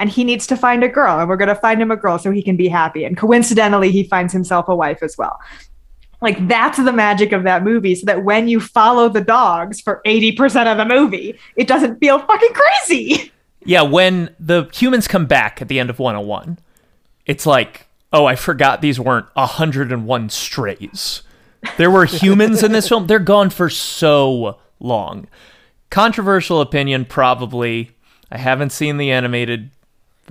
[0.00, 2.18] And he needs to find a girl and we're going to find him a girl
[2.18, 3.04] so he can be happy.
[3.04, 5.38] And coincidentally, he finds himself a wife as well.
[6.22, 10.02] Like that's the magic of that movie, so that when you follow the dogs for
[10.06, 13.30] 80% of the movie, it doesn't feel fucking crazy.
[13.64, 16.58] Yeah, when the humans come back at the end of 101,
[17.26, 21.22] it's like, oh, I forgot these weren't 101 strays.
[21.76, 23.06] There were humans in this film.
[23.06, 25.26] They're gone for so long.
[25.90, 27.90] Controversial opinion, probably.
[28.30, 29.70] I haven't seen the animated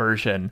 [0.10, 0.52] version.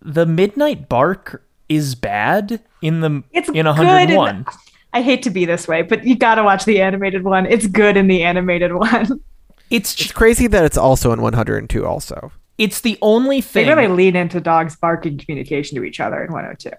[0.00, 4.36] The Midnight Bark is bad in the It's in good 101.
[4.36, 4.46] in-
[4.94, 7.44] I hate to be this way, but you got to watch the animated one.
[7.44, 9.20] It's good in the animated one.
[9.70, 12.32] It's It's crazy that it's also in 102 also.
[12.56, 16.32] it's the only They thing really lean into dogs barking communication to each other in
[16.32, 16.70] 102.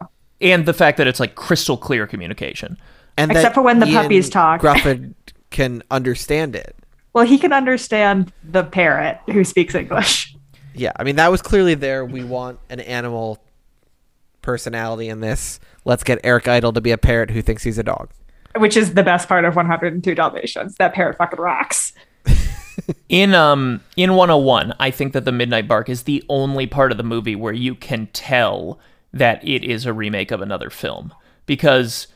[0.42, 2.78] and the fact that it's like crystal clear communication.
[3.16, 4.62] And Except for when the Ian puppies talk.
[4.64, 5.14] Gruffin
[5.52, 6.76] can understand it.
[7.14, 10.29] Well, he can understand the parrot who speaks English.
[10.80, 12.06] Yeah, I mean that was clearly there.
[12.06, 13.44] We want an animal
[14.42, 15.60] personality in this.
[15.84, 18.10] Let's get Eric Idle to be a parrot who thinks he's a dog.
[18.58, 20.76] which is the best part of 102 Dalmatians.
[20.76, 21.92] That parrot fucking rocks.
[23.10, 26.98] In um in 101, I think that the Midnight Bark is the only part of
[26.98, 28.80] the movie where you can tell
[29.12, 31.14] that it is a remake of another film
[31.46, 32.08] because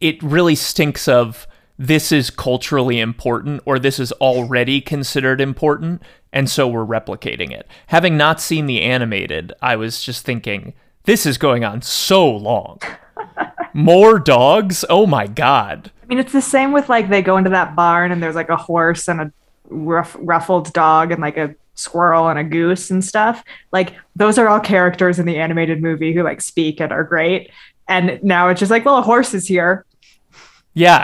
[0.00, 1.46] it really stinks of
[1.78, 7.66] this is culturally important or this is already considered important and so we're replicating it.
[7.86, 12.78] Having not seen the animated, I was just thinking this is going on so long.
[13.72, 14.84] More dogs?
[14.90, 15.90] Oh my god.
[16.02, 18.50] I mean, it's the same with like they go into that barn and there's like
[18.50, 19.32] a horse and a
[19.70, 23.42] ruff- ruffled dog and like a squirrel and a goose and stuff.
[23.72, 27.50] Like those are all characters in the animated movie who like speak and are great.
[27.88, 29.84] And now it's just like, well, a horse is here.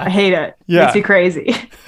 [0.05, 0.55] I hate it.
[0.67, 0.85] Yeah.
[0.85, 1.57] Makes you crazy.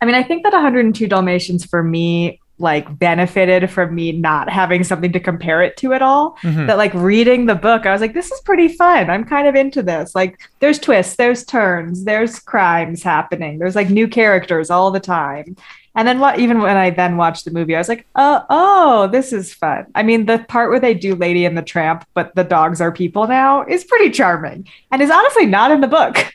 [0.00, 4.84] I mean, I think that 102 Dalmatians for me like benefited from me not having
[4.84, 6.36] something to compare it to at all.
[6.42, 6.66] Mhm.
[6.68, 9.10] That like reading the book, I was like, this is pretty fun.
[9.10, 10.14] I'm kind of into this.
[10.14, 13.58] Like there's twists, there's turns, there's crimes happening.
[13.58, 15.56] There's like new characters all the time.
[15.94, 19.08] And then what even when I then watched the movie, I was like, oh, oh,
[19.08, 19.86] this is fun.
[19.94, 22.90] I mean, the part where they do Lady and the Tramp, but the dogs are
[22.90, 26.34] people now is pretty charming and is honestly not in the book.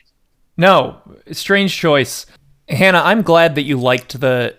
[0.56, 1.00] No,
[1.32, 2.26] strange choice.
[2.68, 4.56] Hannah, I'm glad that you liked the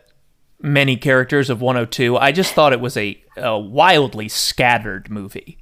[0.62, 2.18] many characters of 102.
[2.18, 5.58] I just thought it was a, a wildly scattered movie.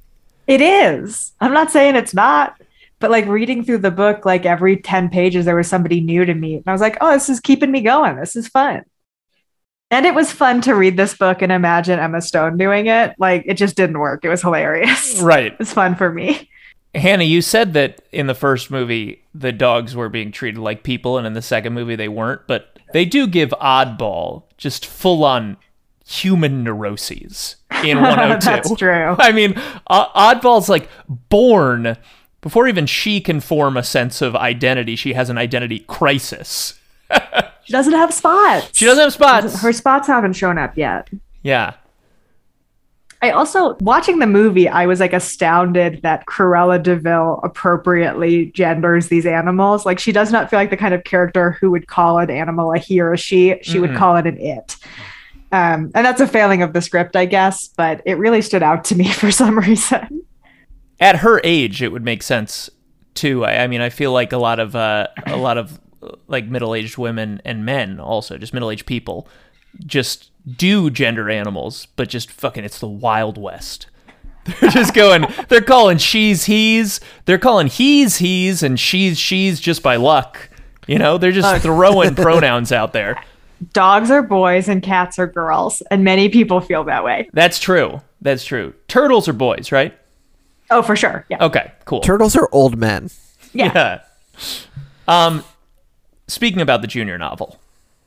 [0.46, 1.32] It is.
[1.40, 2.60] I'm not saying it's not,
[3.00, 6.34] but like reading through the book, like every 10 pages, there was somebody new to
[6.34, 6.56] me.
[6.56, 8.16] And I was like, oh, this is keeping me going.
[8.16, 8.84] This is fun.
[9.90, 13.14] And it was fun to read this book and imagine Emma Stone doing it.
[13.18, 14.24] Like it just didn't work.
[14.24, 15.20] It was hilarious.
[15.28, 15.56] Right.
[15.58, 16.50] It's fun for me.
[16.94, 21.18] Hannah, you said that in the first movie the dogs were being treated like people,
[21.18, 25.56] and in the second movie they weren't, but they do give Oddball just full on
[26.06, 28.44] human neuroses in 102.
[28.46, 29.16] That's true.
[29.18, 29.54] I mean,
[29.86, 31.96] uh, Oddball's like born
[32.40, 34.96] before even she can form a sense of identity.
[34.96, 36.78] She has an identity crisis.
[37.68, 38.70] She doesn't have spots.
[38.72, 39.60] She doesn't have spots.
[39.60, 41.10] Her spots haven't shown up yet.
[41.42, 41.74] Yeah.
[43.20, 49.08] I also watching the movie, I was like astounded that Cruella de Vil appropriately genders
[49.08, 49.84] these animals.
[49.84, 52.72] Like she does not feel like the kind of character who would call an animal
[52.72, 53.56] a he or a she.
[53.60, 53.98] She would Mhm.
[53.98, 54.76] call it an it.
[55.52, 58.82] Um, and that's a failing of the script, I guess, but it really stood out
[58.86, 60.22] to me for some reason.
[60.98, 62.70] At her age, it would make sense
[63.12, 63.44] too.
[63.44, 65.78] I, I mean, I feel like a lot of uh, a lot of
[66.26, 69.28] like middle-aged women and men, also just middle-aged people,
[69.84, 73.86] just do gender animals, but just fucking, it's the Wild West.
[74.60, 75.26] They're just going.
[75.48, 77.00] They're calling she's he's.
[77.26, 80.48] They're calling he's he's and she's she's just by luck.
[80.86, 83.22] You know, they're just throwing pronouns out there.
[83.74, 87.28] Dogs are boys and cats are girls, and many people feel that way.
[87.34, 88.00] That's true.
[88.22, 88.72] That's true.
[88.86, 89.94] Turtles are boys, right?
[90.70, 91.26] Oh, for sure.
[91.28, 91.44] Yeah.
[91.44, 92.00] Okay, cool.
[92.00, 93.10] Turtles are old men.
[93.52, 93.72] yeah.
[93.74, 94.00] Yeah.
[95.08, 95.44] Um,
[96.28, 97.58] speaking about the junior novel,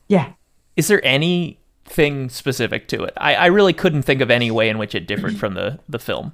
[0.07, 0.31] Yeah.
[0.77, 3.13] is there anything specific to it?
[3.17, 5.99] I, I really couldn't think of any way in which it differed from the, the
[5.99, 6.31] film.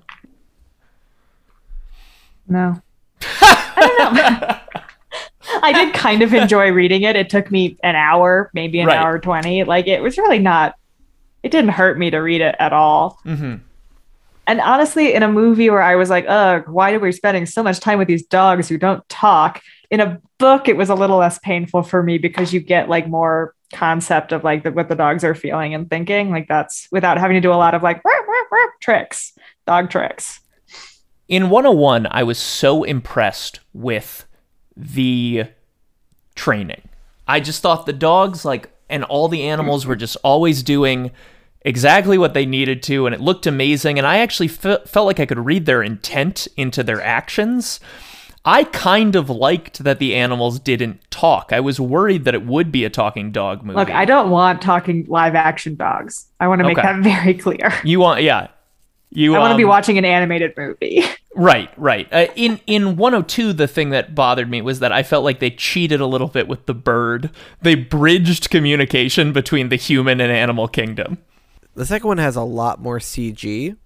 [2.48, 2.82] No.
[3.40, 4.60] I don't know.
[5.64, 7.16] I did kind of enjoy reading it.
[7.16, 8.98] It took me an hour, maybe an Right.
[8.98, 9.64] hour 20.
[9.64, 10.76] Like it was really not,
[11.44, 13.20] it didn't hurt me to read it at all.
[13.26, 13.56] Mm-hmm.
[14.48, 17.62] And honestly, in a movie where I was like, ugh, why are we spending so
[17.62, 19.62] much time with these dogs who don't talk?
[19.92, 23.08] In a book, it was a little less painful for me because you get like
[23.08, 26.32] more concept of like the, what the dogs are feeling and thinking.
[26.32, 28.02] Like that's without having to do a lot of like
[28.82, 29.34] tricks,
[29.66, 30.40] dog tricks.
[31.28, 34.26] In 101, I was so impressed with
[34.78, 35.46] the
[36.36, 36.88] training.
[37.28, 41.12] I just thought the dogs, like, and all the animals were just always doing
[41.68, 43.98] exactly what they needed to, and it looked amazing.
[43.98, 47.80] And I actually fe- felt like I could read their intent into their actions.
[48.46, 51.52] I kind of liked that the animals didn't talk.
[51.52, 53.78] I was worried that it would be a talking dog movie.
[53.78, 56.28] Look, I don't want talking live action dogs.
[56.40, 56.88] I want to make Okay.
[56.88, 57.74] that very clear.
[57.84, 58.48] you want, yeah,
[59.10, 59.36] you.
[59.36, 61.04] I want to be um, watching an animated movie.
[61.38, 62.12] Right, right.
[62.12, 65.52] Uh, in in 102, the thing that bothered me was that I felt like they
[65.52, 67.30] cheated a little bit with the bird.
[67.62, 71.20] They bridged communication between the human and animal kingdom.
[71.78, 73.78] The second one has a lot more CG,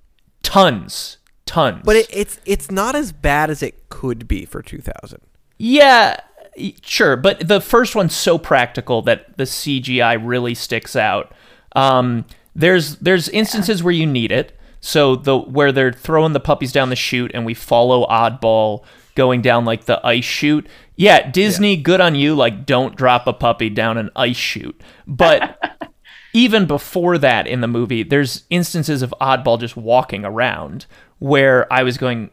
[0.44, 1.82] Tons, tons.
[1.84, 5.20] but it, it's it's not as bad as it could be for 2000.
[5.58, 6.18] yeah,
[6.58, 7.16] y- sure.
[7.18, 11.34] But the first one's so practical that the CGI really sticks out.
[11.76, 12.26] Um,
[12.56, 14.58] there's there's instances where you need it.
[14.80, 18.84] So the where they're throwing the puppies down the chute and we follow Oddball
[19.16, 20.66] going down like the ice chute.
[20.96, 22.36] Yeah, Disney, good on you.
[22.36, 24.80] Like, don't drop a puppy down an ice chute.
[25.08, 25.60] But
[26.34, 30.86] even before that in the movie, there's instances of Oddball just walking around
[31.20, 32.32] where I was going,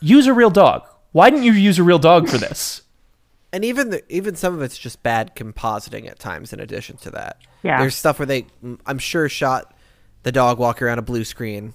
[0.00, 0.82] use a real dog.
[1.12, 2.82] Why didn't you use a real dog for this?
[3.52, 6.52] And even the, even some of it's just bad compositing at times.
[6.52, 7.80] In addition to that, Yeah.
[7.80, 8.46] there's stuff where they,
[8.84, 9.72] I'm sure, shot
[10.24, 11.72] the dog walk around a blue screen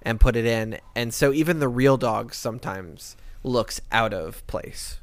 [0.00, 5.00] and put it in, and so even the real dog sometimes looks out of place.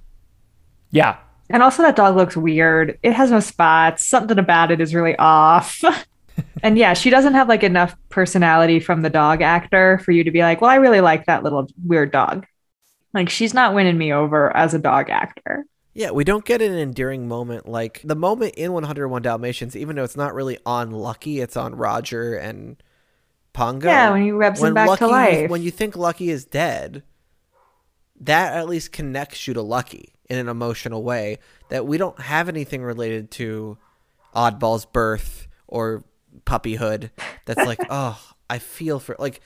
[0.89, 1.17] Yeah.
[1.49, 2.97] And also, that dog looks weird.
[3.03, 4.03] It has no spots.
[4.03, 5.83] Something about it is really off.
[6.63, 10.31] and yeah, she doesn't have like enough personality from the dog actor for you to
[10.31, 12.45] be like, well, I really like that little weird dog.
[13.13, 15.65] Like, she's not winning me over as a dog actor.
[15.93, 20.03] Yeah, we don't get an endearing moment like the moment in 101 Dalmatians, even though
[20.03, 22.83] it's not really on Lucky, it's on Roger and
[23.53, 23.87] Pongo.
[23.87, 25.49] Yeah, when he rubs him back to life.
[25.49, 27.03] When you think Lucky is dead,
[28.21, 32.49] that at least connects you to Lucky in an emotional way that we don't have
[32.49, 33.77] anything related to
[34.35, 36.03] Oddball's birth or
[36.45, 37.11] puppyhood
[37.45, 39.41] that's like, oh, I feel for like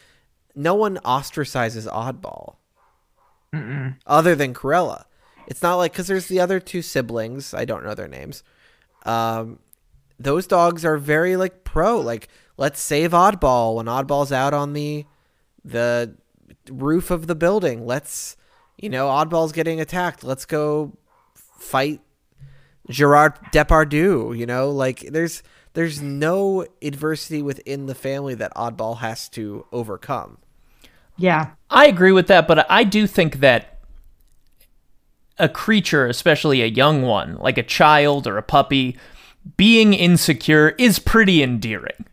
[0.55, 2.55] no one ostracizes Oddball
[4.05, 5.05] other than Cruella.
[5.47, 7.53] It's not like because there's the other two siblings.
[7.53, 8.43] I don't know their names.
[9.05, 9.60] Um,
[10.19, 11.99] those dogs are very like pro.
[11.99, 12.27] Like
[12.58, 15.05] let's save Oddball when Oddball's out on the
[15.63, 16.15] the
[16.69, 17.86] roof of the building.
[17.86, 18.38] Let's
[18.82, 20.24] you know Oddball's getting attacked.
[20.24, 20.98] Let's go
[21.36, 22.02] fight
[22.89, 24.38] Gerard Depardieu.
[24.38, 30.39] You know, like there's there's no adversity within the family that Oddball has to overcome.
[31.18, 31.52] Yeah.
[31.70, 33.80] I agree with that, but I do think that
[35.38, 38.98] a creature, especially a young one, like a child or a puppy,
[39.58, 42.06] being insecure is pretty endearing.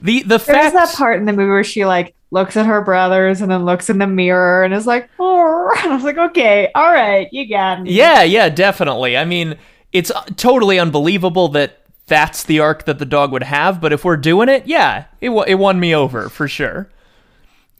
[0.00, 2.80] The the There's fact that part in the movie where she like looks at her
[2.80, 6.16] brothers and then looks in the mirror and is like, oh, and I was like,
[6.18, 7.92] okay, all right, you got me.
[7.92, 9.16] Yeah, yeah, definitely.
[9.16, 9.56] I mean,
[9.92, 14.16] it's totally unbelievable that that's the arc that the dog would have, but if we're
[14.16, 16.88] doing it, yeah, it, wa- it won me over for sure.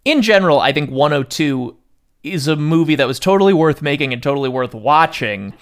[0.05, 1.77] In general, I think 102
[2.23, 5.55] is a movie that was totally worth making and totally worth watching,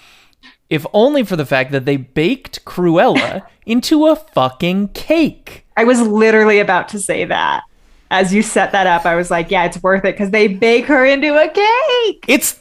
[0.69, 5.65] if only for the fact that they baked Cruella into a fucking cake.
[5.77, 7.63] I was literally about to say that.
[8.11, 10.85] As you set that up, I was like, yeah, it's worth it because they bake
[10.85, 12.25] her into a cake.
[12.27, 12.59] It's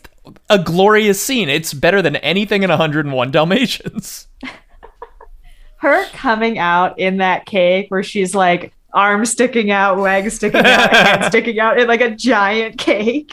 [0.49, 1.49] a glorious scene.
[1.49, 4.29] It's better than anything in 101 Dalmatians.
[5.79, 10.91] Her coming out in that cake where she's like arms sticking out, legs sticking out,
[10.95, 13.33] hands sticking out in like a giant cake.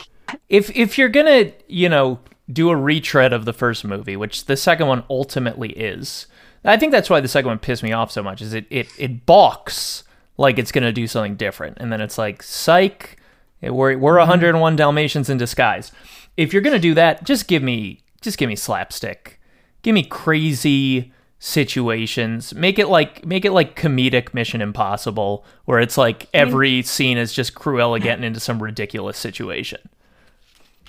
[0.50, 2.20] if if you're gonna you know
[2.52, 6.28] do a retread of the first movie which the second one ultimately is
[6.66, 8.88] i think that's why the second one pissed me off so much is it it,
[8.98, 10.04] it balks
[10.38, 11.78] like it's gonna do something different.
[11.80, 13.18] And then it's like psych
[13.62, 14.30] eh, we're, we're mm-hmm.
[14.30, 15.92] 101 dalmatians in disguise.
[16.36, 19.40] If you're gonna do that just give me just give me slapstick.
[19.82, 22.54] Give me crazy situations.
[22.54, 27.34] Make it like make it like comedic mission impossible where it's like every scene is
[27.34, 29.80] just cruella getting into some ridiculous situation.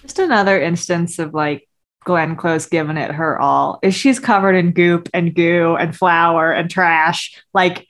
[0.03, 1.69] Just another instance of like
[2.05, 3.79] Glenn Close giving it her all.
[3.83, 7.87] Is she's covered in goop and goo and flour and trash, like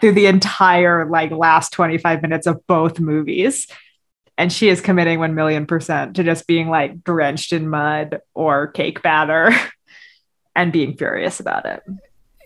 [0.00, 3.66] through the entire like last 25 minutes of both movies.
[4.38, 8.68] And she is committing 1 million percent to just being like drenched in mud or
[8.68, 9.50] cake batter
[10.56, 11.82] and being furious about it.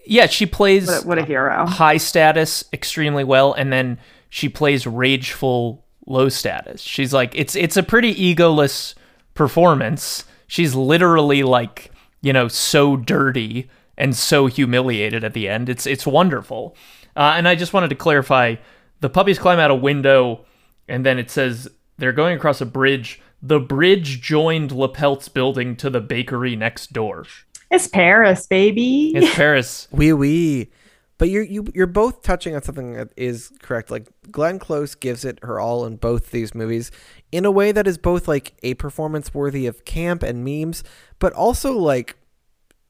[0.06, 1.64] Yeah, she plays What a, what a hero.
[1.66, 6.82] high status extremely well, and then she plays rageful low status.
[6.82, 8.94] She's like it's it's a pretty egoless
[9.32, 10.24] performance.
[10.46, 11.90] She's literally like
[12.20, 15.68] you know so dirty and so humiliated at the end.
[15.68, 16.76] It's it's wonderful.
[17.16, 18.56] Uh, and I just wanted to clarify:
[19.00, 20.44] the puppies climb out a window,
[20.88, 23.20] and then it says they're going across a bridge.
[23.42, 27.26] The bridge joined Le Pelt's building to the bakery next door.
[27.70, 29.12] It's Paris, baby.
[29.14, 29.88] It's Paris.
[29.90, 30.70] Wee wee.
[31.18, 33.90] But you're you you're both touching on something that is correct.
[33.90, 36.90] Like Glenn Close gives it her all in both these movies
[37.30, 40.82] in a way that is both like a performance worthy of camp and memes,
[41.18, 42.16] but also like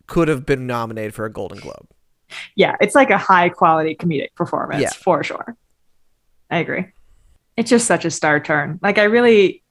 [0.07, 1.89] could have been nominated for a Golden Globe.
[2.55, 4.91] Yeah, it's like a high quality comedic performance Yeah.
[4.91, 5.57] for sure.
[6.51, 6.87] I agree.
[7.57, 8.79] It's just such a star turn.
[8.83, 9.63] Like I really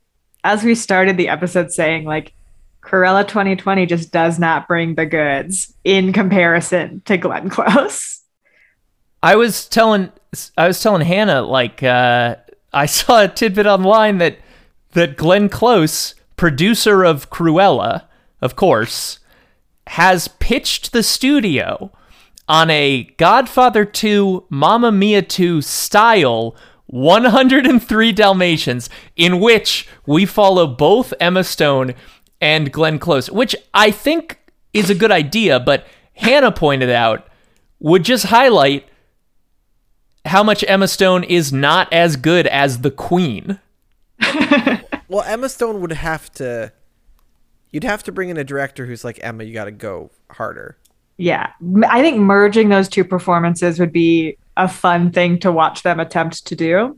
[0.43, 2.33] as we started the episode saying like
[2.81, 8.21] Cruella 2020 just does not bring the goods in comparison to Glenn Close.
[9.23, 10.11] I was telling
[10.57, 12.35] I was telling Hannah like uh,
[12.73, 14.37] I saw a tidbit online that
[14.91, 18.03] that Glenn Close, producer of Cruella,
[18.41, 19.19] of course,
[19.87, 21.91] has pitched the studio
[22.47, 26.55] on a Godfather 2 Mamma Mia 2 style
[26.87, 31.93] 103 Dalmatians in which we follow both Emma Stone
[32.41, 34.39] and Glenn Close, which I think
[34.73, 37.27] is a good idea, but Hannah pointed out
[37.79, 38.87] would just highlight
[40.25, 43.59] how much Emma Stone is not as good as the Queen.
[45.13, 46.73] Well, Emma Stone would have to.
[47.69, 49.43] You'd have to bring in a director who's like Emma.
[49.43, 50.79] You got to go harder.
[51.17, 51.51] Yeah.
[51.89, 56.45] i think merging those two performances would be a fun thing to watch them attempt
[56.47, 56.95] to do.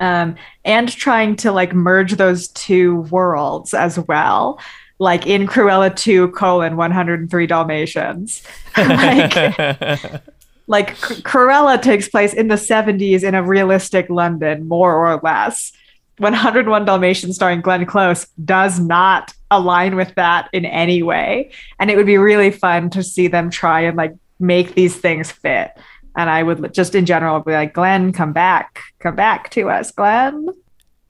[0.00, 4.58] Um, and trying to like merge those two worlds as well.
[4.98, 8.42] Like in Cruella 2 colon 103 Dalmatians.
[8.76, 9.34] like,
[10.66, 15.72] like C- Cruella takes place in the 70s in a realistic London, more or less.
[16.18, 21.50] 101 Dalmatians starring Glenn Close does not align with that in any way.
[21.78, 25.30] And it would be really fun to see them try and like make these things
[25.30, 25.70] fit.
[26.16, 29.92] And I would just in general be like, Glenn, come back, come back to us,
[29.92, 30.48] Glenn.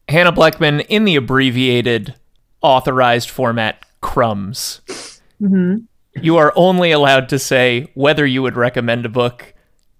[0.08, 2.14] Hannah Blackman in the abbreviated
[2.60, 4.80] authorized format crumbs.
[5.40, 5.78] Mm-hmm.
[6.20, 9.54] You are only allowed to say whether you would recommend a book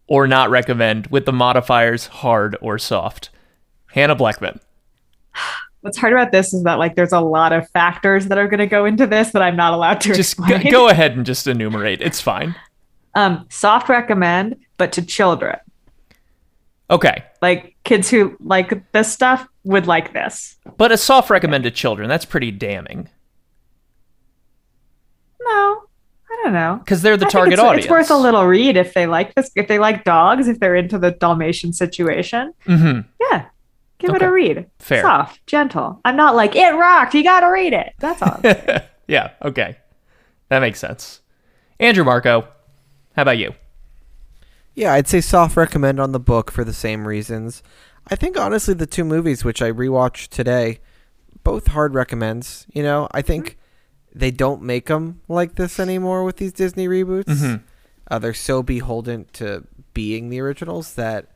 [0.07, 3.30] or not recommend with the modifiers hard or soft.
[3.86, 4.61] Hannah Blackman.
[5.83, 8.61] What's hard about this is that like there's a lot of factors that are going
[8.61, 11.47] to go into this that I'm not allowed to Just go, go ahead and just
[11.47, 12.01] enumerate.
[12.01, 12.55] It's fine.
[13.14, 15.59] Um, soft recommend, but to children.
[16.89, 17.24] Okay.
[17.41, 20.57] Like kids who like this stuff would like this.
[20.76, 23.09] But a soft recommend to children, that's pretty damning.
[25.41, 25.83] No,
[26.30, 26.76] I don't know.
[26.85, 27.85] Because they're the I target it's, audience.
[27.87, 29.51] It's worth a little read if they like this.
[29.57, 33.47] If they like dogs, if they're into the Dalmatian situation, hmm yeah,
[34.03, 34.69] give it a read.
[34.79, 35.03] Fair.
[35.03, 36.01] soft, gentle.
[36.05, 37.15] I'm not like it rocked.
[37.15, 37.95] You got to read it.
[37.99, 38.41] That's all.
[39.09, 39.79] yeah, okay.
[40.49, 41.21] That makes sense.
[41.81, 42.47] Andrew Marco,
[43.17, 43.55] how about you?
[44.75, 47.63] Yeah, I'd say soft recommend on the book for the same reasons.
[48.09, 50.81] I think honestly the two movies which I rewatched today,
[51.45, 52.67] both hard recommends.
[52.73, 53.59] You know, I think
[54.15, 57.63] they don't make them like this anymore with these Disney reboots.
[58.11, 61.29] Uh, they're so beholden to being the originals that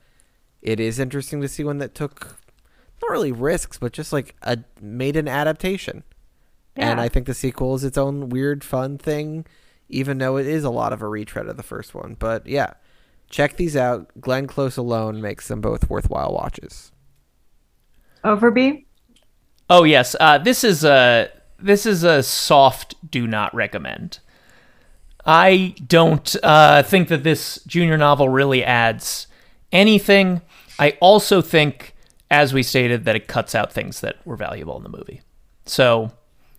[0.62, 2.36] it is interesting to see one that took
[3.02, 6.02] not really risks, but just like a made an adaptation.
[6.78, 9.46] And I think the sequel is its own weird, fun thing,
[9.88, 12.16] even though it is a lot of a retread of the first one.
[12.18, 12.74] But yeah,
[13.30, 14.10] check these out.
[14.20, 16.92] Glenn Close alone makes them both worthwhile watches.
[18.22, 18.84] Overby.
[19.70, 24.20] Oh yes, uh, this is a this is a soft do not recommend.
[25.24, 29.26] I don't uh, think that this junior novel really adds
[29.72, 30.40] anything.
[30.78, 31.95] I also think,
[32.30, 35.22] as we stated, that it cuts out things that were valuable in the movie.
[35.64, 36.12] So,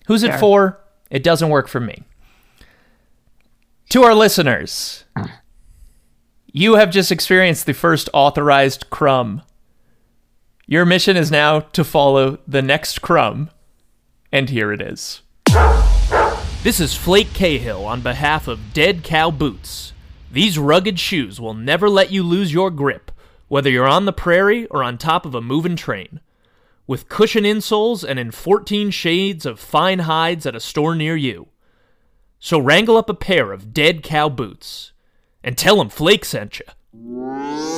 [0.08, 0.40] who's it Fair.
[0.40, 0.80] for?
[1.10, 2.04] It doesn't work for me.
[3.90, 5.06] To our listeners,
[6.52, 9.42] you have just experienced the first authorized crumb
[10.70, 13.50] your mission is now to follow the next crumb,
[14.34, 15.22] and here it is.
[16.62, 19.94] This is Flake Cahill on behalf of Dead Cow Boots.
[20.30, 23.14] These rugged shoes will never let you lose your grip,
[23.48, 26.20] whether you're on the prairie or on top of a moving train.
[26.86, 31.48] With cushion insoles and in 14 shades of fine hides at a store near you.
[32.40, 34.94] So wrangle up a pair of Dead Cow Boots
[35.44, 37.77] and tell 'em Flake sent you.